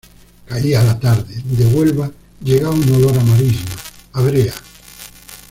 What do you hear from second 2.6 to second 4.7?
un olor a marisma, a brea.